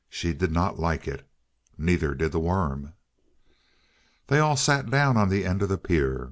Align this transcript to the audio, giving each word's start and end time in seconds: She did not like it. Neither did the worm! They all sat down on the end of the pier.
She 0.09 0.33
did 0.33 0.51
not 0.51 0.79
like 0.79 1.07
it. 1.07 1.27
Neither 1.77 2.15
did 2.15 2.31
the 2.31 2.39
worm! 2.39 2.93
They 4.29 4.39
all 4.39 4.57
sat 4.57 4.89
down 4.89 5.15
on 5.15 5.29
the 5.29 5.45
end 5.45 5.61
of 5.61 5.69
the 5.69 5.77
pier. 5.77 6.19